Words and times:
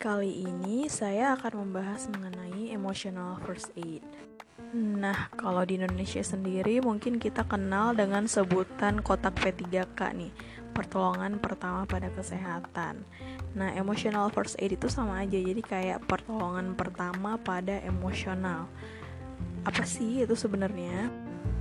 Kali 0.00 0.48
ini 0.48 0.88
saya 0.88 1.36
akan 1.36 1.60
membahas 1.60 2.08
mengenai 2.08 2.72
emotional 2.72 3.36
first 3.44 3.68
aid. 3.76 4.00
Nah, 4.72 5.28
kalau 5.36 5.60
di 5.68 5.76
Indonesia 5.76 6.24
sendiri 6.24 6.80
mungkin 6.80 7.20
kita 7.20 7.44
kenal 7.44 7.92
dengan 7.92 8.24
sebutan 8.24 9.04
kotak 9.04 9.36
P3K 9.36 10.00
nih, 10.16 10.32
pertolongan 10.72 11.36
pertama 11.36 11.84
pada 11.84 12.08
kesehatan. 12.16 13.04
Nah, 13.52 13.76
emotional 13.76 14.32
first 14.32 14.56
aid 14.56 14.72
itu 14.72 14.88
sama 14.88 15.20
aja, 15.20 15.36
jadi 15.36 15.60
kayak 15.60 16.08
pertolongan 16.08 16.72
pertama 16.80 17.36
pada 17.36 17.84
emosional. 17.84 18.72
Apa 19.68 19.84
sih 19.84 20.24
itu 20.24 20.32
sebenarnya? 20.32 21.12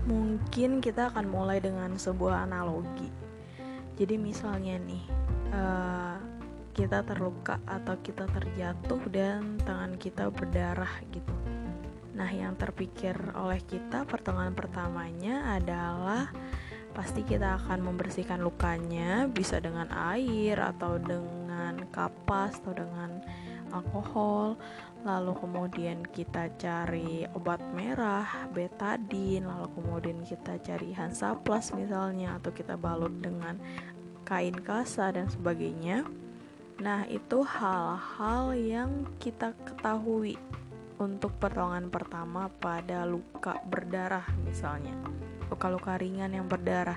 Mungkin 0.07 0.79
kita 0.79 1.11
akan 1.11 1.27
mulai 1.27 1.59
dengan 1.59 1.91
sebuah 1.99 2.47
analogi. 2.47 3.11
Jadi 3.99 4.15
misalnya 4.15 4.79
nih, 4.79 5.03
uh, 5.51 6.08
kita 6.79 7.03
terluka 7.03 7.59
atau 7.67 7.99
kita 7.99 8.23
terjatuh 8.31 9.03
dan 9.11 9.59
tangan 9.67 9.99
kita 9.99 10.31
berdarah 10.31 11.03
gitu. 11.11 11.35
Nah, 12.15 12.31
yang 12.31 12.55
terpikir 12.55 13.19
oleh 13.35 13.59
kita 13.67 14.07
pertengahan 14.07 14.55
pertamanya 14.55 15.59
adalah 15.59 16.31
pasti 16.95 17.27
kita 17.27 17.59
akan 17.59 17.83
membersihkan 17.83 18.39
lukanya 18.39 19.27
bisa 19.27 19.59
dengan 19.59 19.91
air 19.91 20.55
atau 20.55 20.95
dengan 20.95 21.83
kapas 21.91 22.63
atau 22.63 22.71
dengan 22.71 23.19
alkohol 23.75 24.57
lalu 25.05 25.31
kemudian 25.37 26.03
kita 26.03 26.51
cari 26.59 27.23
obat 27.37 27.61
merah 27.71 28.49
betadin 28.51 29.47
lalu 29.47 29.69
kemudian 29.77 30.19
kita 30.25 30.59
cari 30.59 30.91
Hansaplas 30.91 31.71
misalnya 31.71 32.35
atau 32.41 32.51
kita 32.51 32.75
balut 32.75 33.13
dengan 33.21 33.55
kain 34.27 34.57
kasa 34.59 35.13
dan 35.13 35.31
sebagainya 35.31 36.03
Nah, 36.79 37.03
itu 37.11 37.43
hal-hal 37.43 38.55
yang 38.55 39.03
kita 39.19 39.51
ketahui 39.67 40.39
untuk 40.95 41.35
pertolongan 41.35 41.91
pertama 41.91 42.47
pada 42.47 43.03
luka 43.03 43.59
berdarah 43.67 44.23
misalnya. 44.47 44.95
Luka-luka 45.51 45.99
ringan 45.99 46.31
yang 46.31 46.47
berdarah 46.47 46.95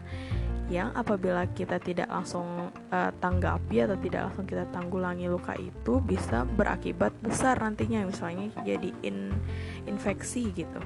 yang 0.70 0.94
apabila 0.94 1.44
kita 1.50 1.82
tidak 1.82 2.06
langsung 2.06 2.70
uh, 2.94 3.10
tanggapi 3.18 3.82
atau 3.82 3.98
tidak 3.98 4.30
langsung 4.30 4.46
kita 4.46 4.64
tanggulangi 4.70 5.26
luka 5.26 5.58
itu 5.58 5.98
bisa 6.00 6.46
berakibat 6.46 7.10
besar 7.20 7.58
nantinya 7.60 8.06
misalnya 8.06 8.48
jadi 8.62 8.94
in 9.02 9.34
infeksi 9.84 10.48
gitu 10.54 10.80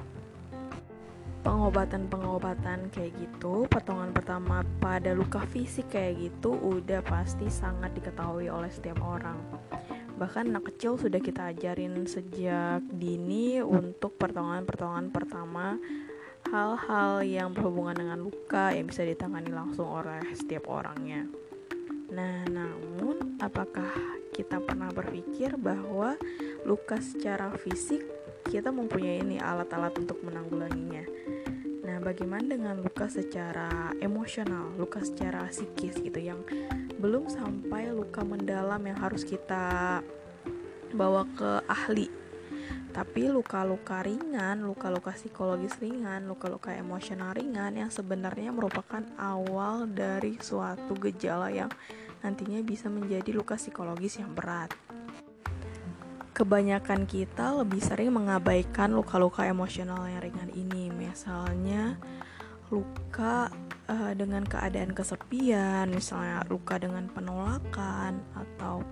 pengobatan-pengobatan 1.45 2.89
kayak 2.93 3.13
gitu, 3.17 3.69
potongan 3.69 4.13
pertama 4.15 4.65
pada 4.81 5.13
luka 5.13 5.43
fisik 5.49 5.93
kayak 5.93 6.17
gitu 6.17 6.55
udah 6.55 7.03
pasti 7.05 7.49
sangat 7.51 7.93
diketahui 7.97 8.49
oleh 8.49 8.69
setiap 8.69 9.01
orang. 9.03 9.37
Bahkan 10.17 10.49
anak 10.49 10.73
kecil 10.73 10.97
sudah 10.97 11.21
kita 11.21 11.53
ajarin 11.53 12.09
sejak 12.09 12.81
dini 12.89 13.61
untuk 13.61 14.17
pertolongan-pertolongan 14.17 15.13
pertama 15.13 15.77
hal-hal 16.49 17.21
yang 17.27 17.51
berhubungan 17.51 17.97
dengan 17.97 18.19
luka 18.23 18.71
yang 18.71 18.87
bisa 18.87 19.03
ditangani 19.03 19.51
langsung 19.51 19.85
oleh 19.85 20.23
setiap 20.33 20.71
orangnya. 20.71 21.27
Nah, 22.07 22.47
namun 22.47 23.35
apakah 23.43 23.91
kita 24.31 24.63
pernah 24.63 24.87
berpikir 24.95 25.59
bahwa 25.59 26.15
luka 26.63 26.97
secara 27.03 27.51
fisik 27.59 27.99
kita 28.47 28.71
mempunyai 28.71 29.19
ini 29.21 29.37
alat-alat 29.43 29.91
untuk 29.99 30.23
menanggulanginya? 30.23 31.16
Nah, 31.97 32.13
bagaimana 32.13 32.53
dengan 32.53 32.77
luka 32.77 33.09
secara 33.09 33.89
emosional, 33.97 34.69
luka 34.77 35.01
secara 35.01 35.49
psikis 35.49 35.97
gitu 35.97 36.21
yang 36.21 36.45
belum 37.01 37.25
sampai 37.25 37.89
luka 37.89 38.21
mendalam 38.21 38.77
yang 38.85 39.01
harus 39.01 39.25
kita 39.25 40.05
bawa 40.93 41.25
ke 41.33 41.65
ahli. 41.65 42.05
Tapi 42.93 43.33
luka-luka 43.33 44.05
ringan, 44.05 44.61
luka-luka 44.61 45.17
psikologis 45.17 45.73
ringan, 45.81 46.29
luka-luka 46.29 46.69
emosional 46.69 47.33
ringan 47.33 47.73
yang 47.73 47.89
sebenarnya 47.89 48.53
merupakan 48.53 49.01
awal 49.17 49.89
dari 49.89 50.37
suatu 50.37 50.93
gejala 51.01 51.49
yang 51.49 51.73
nantinya 52.21 52.61
bisa 52.61 52.93
menjadi 52.93 53.33
luka 53.33 53.57
psikologis 53.57 54.21
yang 54.21 54.37
berat 54.37 54.69
kebanyakan 56.37 57.09
kita 57.09 57.49
lebih 57.49 57.81
sering 57.81 58.13
mengabaikan 58.13 58.93
luka-luka 58.93 59.41
emosional 59.49 60.05
yang 60.05 60.21
ringan 60.21 60.53
ini. 60.53 60.86
Misalnya 61.07 61.95
luka 62.67 63.47
uh, 63.87 64.11
dengan 64.11 64.43
keadaan 64.43 64.91
kesepian, 64.91 65.87
misalnya 65.87 66.43
luka 66.51 66.75
dengan 66.75 67.07
penolakan 67.07 68.19
atau 68.35 68.83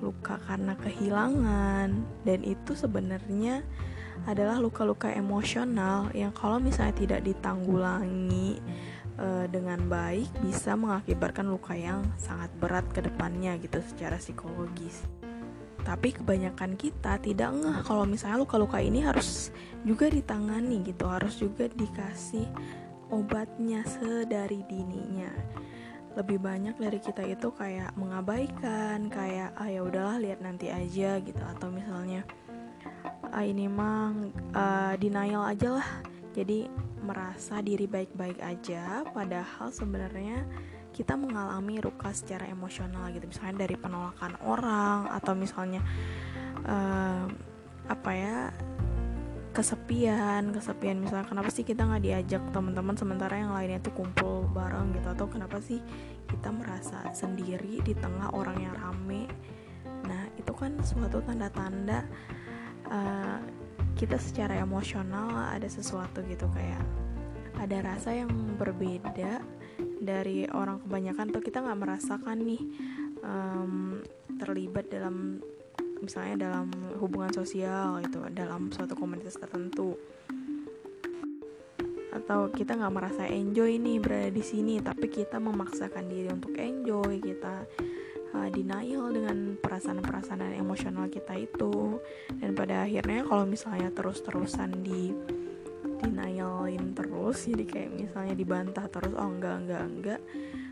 luka 0.00 0.40
karena 0.48 0.72
kehilangan 0.80 1.88
dan 2.24 2.40
itu 2.40 2.72
sebenarnya 2.72 3.60
adalah 4.28 4.60
luka-luka 4.60 5.08
emosional 5.12 6.12
yang 6.12 6.32
kalau 6.32 6.60
misalnya 6.60 6.92
tidak 6.96 7.20
ditanggulangi 7.24 8.60
uh, 9.20 9.44
dengan 9.48 9.80
baik 9.88 10.28
bisa 10.44 10.76
mengakibatkan 10.76 11.48
luka 11.48 11.76
yang 11.76 12.04
sangat 12.16 12.52
berat 12.60 12.84
ke 12.92 13.00
depannya 13.04 13.56
gitu 13.60 13.80
secara 13.84 14.16
psikologis 14.20 15.19
tapi 15.82 16.14
kebanyakan 16.14 16.76
kita 16.76 17.18
tidak 17.20 17.50
ngeh. 17.56 17.78
Kalau 17.84 18.04
misalnya 18.04 18.42
luka-luka 18.42 18.78
ini 18.78 19.02
harus 19.04 19.50
juga 19.82 20.12
ditangani 20.12 20.84
gitu 20.84 21.08
harus 21.08 21.40
juga 21.40 21.66
dikasih 21.72 22.44
obatnya 23.10 23.82
sedari 23.86 24.62
dininya. 24.68 25.32
Lebih 26.18 26.42
banyak 26.42 26.76
dari 26.78 26.98
kita 26.98 27.22
itu 27.22 27.54
kayak 27.54 27.94
mengabaikan 27.94 29.08
kayak 29.08 29.54
ah 29.54 29.70
ya 29.70 29.80
udahlah 29.82 30.18
lihat 30.18 30.42
nanti 30.42 30.68
aja 30.68 31.18
gitu. 31.22 31.42
Atau 31.42 31.70
misalnya 31.72 32.26
ah 33.30 33.44
ini 33.46 33.66
mah 33.70 34.14
uh, 34.54 34.94
denial 34.98 35.46
aja 35.46 35.80
lah. 35.80 35.88
Jadi 36.30 36.70
merasa 37.00 37.58
diri 37.64 37.88
baik-baik 37.88 38.38
aja 38.38 39.02
padahal 39.10 39.72
sebenarnya 39.72 40.44
kita 41.00 41.16
mengalami 41.16 41.80
luka 41.80 42.12
secara 42.12 42.44
emosional 42.44 43.08
gitu. 43.16 43.24
Misalnya 43.24 43.64
dari 43.64 43.80
penolakan 43.80 44.36
orang 44.44 45.08
atau 45.16 45.32
misalnya 45.32 45.80
uh, 46.68 47.24
apa 47.88 48.10
ya 48.12 48.36
kesepian 49.50 50.54
kesepian 50.54 51.02
misalnya 51.02 51.26
kenapa 51.26 51.50
sih 51.50 51.66
kita 51.66 51.82
nggak 51.82 52.04
diajak 52.06 52.42
teman-teman 52.54 52.94
sementara 52.94 53.34
yang 53.34 53.50
lainnya 53.56 53.80
tuh 53.80 53.96
kumpul 53.96 54.44
bareng 54.52 54.92
gitu? 54.92 55.08
Atau 55.08 55.26
kenapa 55.32 55.56
sih 55.64 55.80
kita 56.28 56.52
merasa 56.52 57.08
sendiri 57.16 57.80
di 57.80 57.96
tengah 57.96 58.36
orang 58.36 58.60
yang 58.60 58.76
rame? 58.76 59.24
Nah 60.04 60.28
itu 60.36 60.52
kan 60.52 60.76
suatu 60.84 61.24
tanda-tanda 61.24 62.04
uh, 62.92 63.40
kita 63.96 64.20
secara 64.20 64.60
emosional 64.60 65.48
ada 65.48 65.66
sesuatu 65.66 66.20
gitu 66.28 66.44
kayak 66.52 66.84
ada 67.56 67.80
rasa 67.84 68.20
yang 68.20 68.28
berbeda 68.60 69.40
dari 70.00 70.48
orang 70.48 70.80
kebanyakan 70.80 71.28
tuh 71.28 71.44
kita 71.44 71.60
nggak 71.60 71.80
merasakan 71.80 72.38
nih 72.40 72.62
um, 73.20 74.00
terlibat 74.40 74.88
dalam 74.88 75.38
misalnya 76.00 76.48
dalam 76.48 76.72
hubungan 76.96 77.28
sosial 77.36 78.00
itu 78.00 78.16
dalam 78.32 78.72
suatu 78.72 78.96
komunitas 78.96 79.36
tertentu. 79.36 79.94
Atau 82.10 82.50
kita 82.50 82.74
nggak 82.74 82.94
merasa 82.96 83.28
enjoy 83.28 83.76
nih 83.76 84.00
berada 84.00 84.32
di 84.32 84.42
sini 84.42 84.80
tapi 84.80 85.12
kita 85.12 85.36
memaksakan 85.36 86.08
diri 86.08 86.32
untuk 86.32 86.56
enjoy 86.56 87.20
kita 87.20 87.68
uh, 88.34 88.48
denial 88.50 89.12
dengan 89.12 89.60
perasaan-perasaan 89.60 90.56
emosional 90.56 91.12
kita 91.12 91.36
itu. 91.36 92.00
Dan 92.40 92.56
pada 92.56 92.88
akhirnya 92.88 93.22
kalau 93.28 93.44
misalnya 93.44 93.92
terus-terusan 93.92 94.80
di 94.80 95.12
denialin 96.00 96.96
terus 96.96 97.44
jadi 97.44 97.64
kayak 97.68 97.90
misalnya 97.92 98.34
dibantah 98.34 98.86
terus 98.88 99.12
oh 99.12 99.28
enggak 99.28 99.56
enggak 99.64 99.84
enggak. 99.84 100.20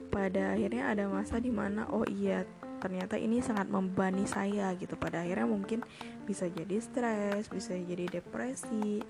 Pada 0.09 0.57
akhirnya 0.57 0.85
ada 0.89 1.05
masa 1.07 1.37
di 1.37 1.53
mana 1.53 1.85
oh 1.93 2.03
iya 2.09 2.43
ternyata 2.81 3.21
ini 3.21 3.45
sangat 3.45 3.69
membebani 3.69 4.25
saya 4.25 4.73
gitu. 4.81 4.97
Pada 4.97 5.23
akhirnya 5.23 5.45
mungkin 5.45 5.85
bisa 6.25 6.49
jadi 6.49 6.81
stres 6.81 7.53
bisa 7.53 7.77
jadi 7.77 8.09
depresi 8.09 9.05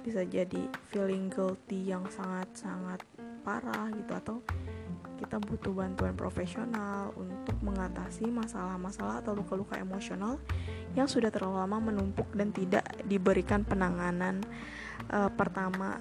bisa 0.00 0.24
jadi 0.24 0.66
feeling 0.90 1.30
guilty 1.30 1.92
yang 1.94 2.02
sangat 2.10 2.50
sangat 2.58 3.00
parah 3.46 3.88
gitu. 3.94 4.12
Atau 4.12 4.36
kita 5.20 5.36
butuh 5.36 5.76
bantuan 5.76 6.16
profesional 6.16 7.12
untuk 7.12 7.52
mengatasi 7.60 8.32
masalah-masalah 8.32 9.20
atau 9.20 9.36
luka-luka 9.36 9.76
emosional 9.76 10.40
yang 10.96 11.04
sudah 11.04 11.28
terlalu 11.28 11.60
lama 11.60 11.78
menumpuk 11.92 12.26
dan 12.32 12.48
tidak 12.56 12.88
diberikan 13.04 13.60
penanganan 13.60 14.40
uh, 15.08 15.30
pertama 15.32 15.96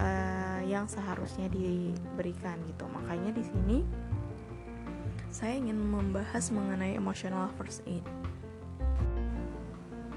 uh, 0.00 0.60
yang 0.66 0.90
seharusnya 0.90 1.46
diberikan 1.46 2.58
gitu. 2.66 2.88
Makanya 2.90 3.30
di 3.30 3.44
sini 3.46 3.78
saya 5.30 5.54
ingin 5.54 5.78
membahas 5.78 6.50
mengenai 6.50 6.98
emotional 6.98 7.46
first 7.54 7.86
aid. 7.86 8.02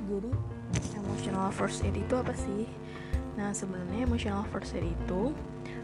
Jadi 0.10 0.30
emotional 0.98 1.50
first 1.54 1.86
aid 1.86 1.94
itu 1.94 2.14
apa 2.18 2.34
sih? 2.34 2.66
Nah 3.38 3.54
sebenarnya 3.54 4.10
emotional 4.10 4.46
first 4.50 4.74
aid 4.74 4.90
itu 4.90 5.34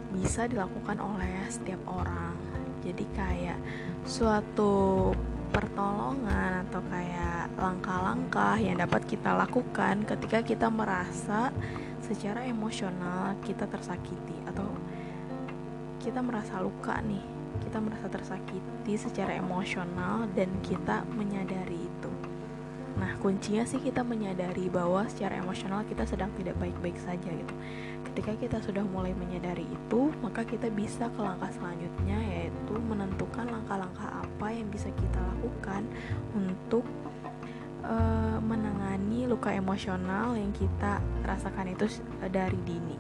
bisa 0.10 0.50
dilakukan 0.50 0.98
oleh 0.98 1.46
setiap 1.50 1.80
orang. 1.86 2.34
Jadi 2.82 3.06
kayak 3.14 3.60
suatu 4.06 5.14
pertolongan 5.54 6.66
atau 6.70 6.82
kayak 6.90 7.49
langkah-langkah 7.60 8.56
yang 8.58 8.80
dapat 8.80 9.04
kita 9.06 9.36
lakukan 9.36 10.08
ketika 10.08 10.40
kita 10.42 10.68
merasa 10.72 11.52
secara 12.00 12.48
emosional 12.48 13.36
kita 13.44 13.68
tersakiti 13.68 14.40
atau 14.48 14.72
kita 16.00 16.24
merasa 16.24 16.64
luka 16.64 16.98
nih 17.04 17.22
kita 17.60 17.78
merasa 17.84 18.08
tersakiti 18.08 18.96
secara 18.96 19.36
emosional 19.36 20.26
dan 20.32 20.50
kita 20.64 21.04
menyadari 21.14 21.78
itu 21.78 22.12
Nah, 23.00 23.16
kuncinya 23.24 23.64
sih 23.64 23.80
kita 23.80 24.04
menyadari 24.04 24.68
bahwa 24.68 25.08
secara 25.08 25.40
emosional 25.40 25.88
kita 25.88 26.04
sedang 26.04 26.28
tidak 26.36 26.60
baik-baik 26.60 27.00
saja 27.00 27.32
gitu. 27.32 27.56
Ketika 28.12 28.36
kita 28.36 28.58
sudah 28.60 28.84
mulai 28.84 29.16
menyadari 29.16 29.64
itu, 29.64 30.12
maka 30.20 30.44
kita 30.44 30.68
bisa 30.68 31.08
ke 31.16 31.22
langkah 31.24 31.48
selanjutnya 31.56 32.20
yaitu 32.28 32.76
menentukan 32.76 33.48
langkah-langkah 33.48 34.20
apa 34.20 34.48
yang 34.52 34.68
bisa 34.68 34.92
kita 35.00 35.20
lakukan 35.32 35.88
untuk 36.36 36.84
uh, 37.86 38.38
menangani 38.42 39.30
luka 39.30 39.54
emosional 39.54 40.36
yang 40.36 40.52
kita 40.56 41.04
rasakan 41.24 41.72
itu 41.72 41.88
dari 42.32 42.58
dini. 42.66 42.98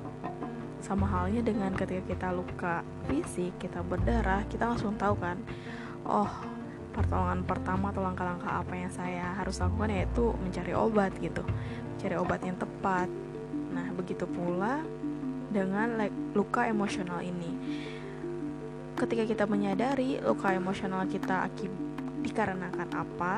Sama 0.79 1.07
halnya 1.07 1.43
dengan 1.43 1.75
ketika 1.75 2.03
kita 2.07 2.27
luka 2.31 2.83
fisik, 3.07 3.55
kita 3.59 3.83
berdarah, 3.83 4.47
kita 4.47 4.69
langsung 4.69 4.95
tahu 4.95 5.19
kan, 5.19 5.35
oh 6.07 6.31
pertolongan 6.99 7.45
pertama 7.45 7.93
atau 7.93 8.01
langkah-langkah 8.03 8.59
apa 8.59 8.73
yang 8.75 8.91
saya 8.91 9.37
harus 9.37 9.61
lakukan 9.61 9.93
yaitu 9.93 10.33
mencari 10.41 10.73
obat 10.73 11.13
gitu 11.21 11.45
mencari 11.95 12.15
obat 12.17 12.39
yang 12.43 12.57
tepat 12.57 13.07
nah 13.69 13.87
begitu 13.93 14.25
pula 14.25 14.81
dengan 15.53 15.95
luka 16.33 16.65
emosional 16.65 17.21
ini 17.21 17.55
ketika 18.97 19.23
kita 19.23 19.45
menyadari 19.47 20.19
luka 20.19 20.51
emosional 20.51 21.07
kita 21.07 21.47
akib 21.47 21.71
dikarenakan 22.19 22.89
apa 22.91 23.35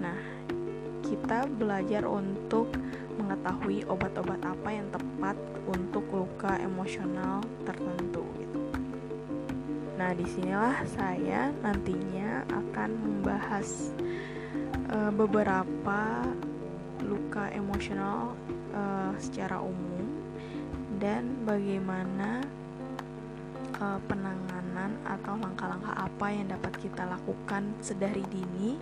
nah 0.00 0.16
kita 1.04 1.44
belajar 1.46 2.06
untuk 2.06 2.72
mengetahui 3.20 3.84
obat-obat 3.90 4.40
apa 4.46 4.68
yang 4.72 4.88
tepat 4.94 5.36
untuk 5.68 6.06
luka 6.10 6.56
emosional 6.62 7.44
tertentu 7.68 8.24
gitu. 8.40 8.60
Nah, 10.00 10.16
di 10.16 10.24
sinilah 10.24 10.80
saya 10.88 11.52
nantinya 11.60 12.48
akan 12.48 12.90
membahas 12.96 13.92
uh, 14.88 15.12
beberapa 15.12 16.24
luka 17.04 17.52
emosional 17.52 18.32
uh, 18.72 19.12
secara 19.20 19.60
umum 19.60 20.08
dan 20.96 21.44
bagaimana 21.44 22.44
uh, 23.80 24.00
penanganan 24.08 24.96
atau 25.04 25.36
langkah-langkah 25.36 25.96
apa 25.96 26.26
yang 26.32 26.48
dapat 26.48 26.72
kita 26.80 27.04
lakukan 27.08 27.72
sedari 27.80 28.24
dini 28.28 28.76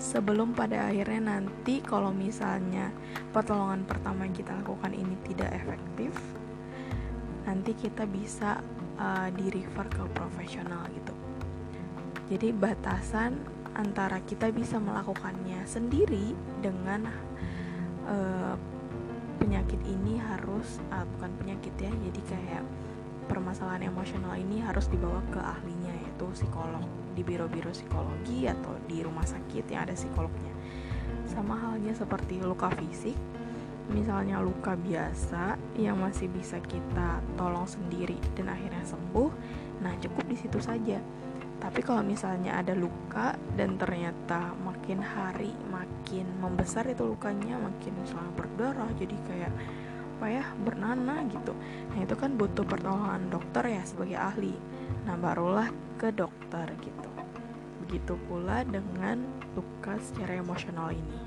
sebelum 0.00 0.56
pada 0.56 0.88
akhirnya 0.88 1.36
nanti 1.38 1.82
kalau 1.84 2.10
misalnya 2.10 2.92
pertolongan 3.30 3.84
pertama 3.84 4.24
yang 4.24 4.36
kita 4.36 4.52
lakukan 4.56 4.92
ini 4.92 5.14
tidak 5.28 5.52
efektif 5.52 6.14
nanti 7.42 7.74
kita 7.74 8.06
bisa 8.06 8.62
uh, 8.96 9.28
di 9.34 9.50
refer 9.50 9.86
ke 9.90 10.04
profesional 10.14 10.86
gitu. 10.94 11.14
Jadi 12.30 12.48
batasan 12.54 13.34
antara 13.74 14.20
kita 14.22 14.52
bisa 14.52 14.78
melakukannya 14.78 15.64
sendiri 15.66 16.36
dengan 16.62 17.08
uh, 18.06 18.54
penyakit 19.42 19.80
ini 19.82 20.22
harus 20.22 20.78
uh, 20.94 21.02
bukan 21.16 21.34
penyakit 21.42 21.74
ya 21.82 21.90
jadi 21.90 22.20
kayak 22.30 22.62
permasalahan 23.26 23.90
emosional 23.90 24.38
ini 24.38 24.62
harus 24.62 24.86
dibawa 24.86 25.18
ke 25.34 25.40
ahlinya 25.42 25.81
yaitu 26.22 26.46
psikolog 26.46 26.86
di 27.18 27.22
biro-biro 27.26 27.74
psikologi 27.74 28.46
atau 28.46 28.78
di 28.86 29.02
rumah 29.02 29.26
sakit 29.26 29.66
yang 29.66 29.90
ada 29.90 29.98
psikolognya 29.98 30.54
sama 31.26 31.58
halnya 31.58 31.90
seperti 31.98 32.38
luka 32.38 32.70
fisik 32.78 33.18
misalnya 33.90 34.38
luka 34.38 34.78
biasa 34.78 35.58
yang 35.74 35.98
masih 35.98 36.30
bisa 36.30 36.62
kita 36.62 37.18
tolong 37.34 37.66
sendiri 37.66 38.14
dan 38.38 38.54
akhirnya 38.54 38.86
sembuh, 38.86 39.28
nah 39.82 39.92
cukup 39.98 40.22
di 40.30 40.38
situ 40.38 40.62
saja. 40.62 41.02
Tapi 41.58 41.82
kalau 41.82 42.00
misalnya 42.06 42.62
ada 42.62 42.78
luka 42.78 43.34
dan 43.58 43.76
ternyata 43.76 44.54
makin 44.62 45.02
hari 45.02 45.50
makin 45.68 46.24
membesar 46.38 46.86
itu 46.88 47.04
lukanya, 47.04 47.58
makin 47.58 47.92
misalnya 47.98 48.32
berdarah, 48.38 48.90
jadi 48.96 49.16
kayak 49.28 49.52
apa 50.22 50.38
ya 50.38 50.46
bernanah 50.54 51.18
gitu. 51.34 51.50
Nah 51.90 51.98
itu 51.98 52.14
kan 52.14 52.38
butuh 52.38 52.62
pertolongan 52.62 53.26
dokter 53.26 53.66
ya 53.66 53.82
sebagai 53.82 54.14
ahli. 54.14 54.54
Nah 55.02 55.18
barulah 55.18 55.66
ke 55.98 56.14
dokter 56.14 56.70
gitu. 56.78 57.10
Begitu 57.82 58.14
pula 58.30 58.62
dengan 58.62 59.18
luka 59.58 59.98
secara 59.98 60.38
emosional 60.38 60.94
ini. 60.94 61.18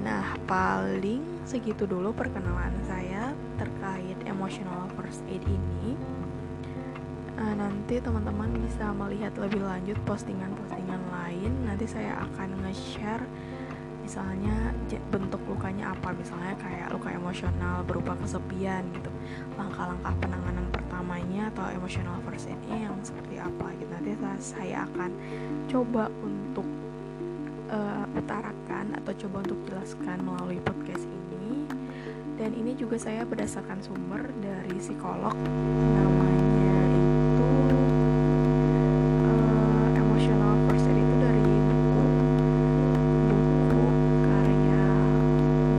Nah, 0.00 0.32
paling 0.48 1.44
segitu 1.44 1.84
dulu 1.84 2.08
perkenalan 2.16 2.72
saya 2.88 3.36
terkait 3.60 4.16
emotional 4.24 4.88
first 4.96 5.20
aid 5.28 5.44
ini. 5.44 5.92
Uh, 7.36 7.52
nanti 7.52 8.00
teman-teman 8.00 8.48
bisa 8.64 8.96
melihat 8.96 9.36
lebih 9.36 9.60
lanjut 9.60 10.00
postingan-postingan 10.08 11.04
lain. 11.12 11.52
Nanti 11.68 11.84
saya 11.84 12.24
akan 12.24 12.64
nge-share 12.64 13.28
misalnya 14.06 14.70
bentuk 15.10 15.42
lukanya 15.50 15.90
apa 15.90 16.14
misalnya 16.14 16.54
kayak 16.62 16.94
luka 16.94 17.10
emosional 17.10 17.82
berupa 17.82 18.14
kesepian 18.22 18.86
gitu. 18.94 19.10
Langkah-langkah 19.58 20.14
penanganan 20.22 20.70
pertamanya 20.70 21.50
atau 21.50 21.66
emotional 21.74 22.22
first 22.22 22.46
aid-nya 22.46 22.86
yang 22.86 22.94
seperti 23.02 23.42
apa 23.42 23.66
gitu. 23.82 23.90
Nanti 23.90 24.14
saya 24.38 24.86
akan 24.86 25.10
coba 25.66 26.06
untuk 26.22 26.66
uh, 27.74 28.06
utarakan 28.14 28.94
atau 29.02 29.12
coba 29.26 29.42
untuk 29.42 29.58
jelaskan 29.66 30.22
melalui 30.22 30.62
podcast 30.62 31.02
ini. 31.02 31.66
Dan 32.36 32.52
ini 32.52 32.76
juga 32.76 33.00
saya 33.00 33.24
berdasarkan 33.24 33.80
sumber 33.80 34.28
dari 34.44 34.76
psikolog 34.76 35.32
namanya 35.96 36.76
itu 36.92 37.48
uh, 39.24 39.88
emotional 39.96 40.52
first 40.68 40.84
aid 40.84 41.00
itu 41.00 41.14
dari 41.16 41.56
buku 41.64 42.04
buku 43.32 43.84
karya 44.20 44.84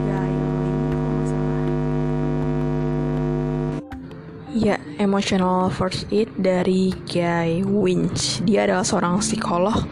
Gailing 0.02 0.82
kalau 0.90 1.22
salah 1.30 1.62
ya 4.50 4.76
emotional 4.98 5.70
first 5.70 6.10
aid 6.10 6.28
dari 6.36 6.92
Guy 7.06 7.62
Winch 7.62 8.42
dia 8.42 8.66
adalah 8.66 8.84
seorang 8.84 9.22
psikolog 9.22 9.86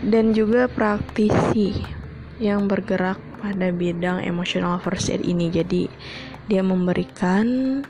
dan 0.00 0.32
juga 0.32 0.70
praktisi 0.70 1.76
yang 2.40 2.64
bergerak 2.64 3.20
pada 3.40 3.68
bidang 3.68 4.24
emotional 4.24 4.80
first 4.80 5.12
aid 5.12 5.20
ini. 5.20 5.52
Jadi 5.52 5.90
dia 6.48 6.64
memberikan 6.64 7.80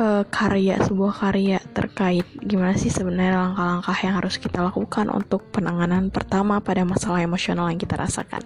uh, 0.00 0.24
karya 0.28 0.80
sebuah 0.80 1.12
karya 1.12 1.58
terkait 1.76 2.24
gimana 2.40 2.74
sih 2.76 2.92
sebenarnya 2.92 3.36
langkah-langkah 3.36 3.98
yang 4.00 4.14
harus 4.16 4.40
kita 4.40 4.64
lakukan 4.64 5.12
untuk 5.12 5.44
penanganan 5.52 6.08
pertama 6.08 6.60
pada 6.60 6.84
masalah 6.88 7.20
emosional 7.20 7.68
yang 7.68 7.80
kita 7.80 8.00
rasakan. 8.00 8.42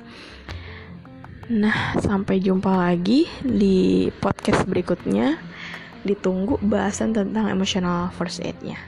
Nah, 1.50 1.98
sampai 1.98 2.38
jumpa 2.38 2.70
lagi 2.70 3.26
di 3.42 4.06
podcast 4.22 4.62
berikutnya. 4.70 5.49
Ditunggu 6.06 6.56
bahasan 6.64 7.12
tentang 7.12 7.48
emotional 7.52 8.08
first 8.14 8.40
aid-nya. 8.40 8.80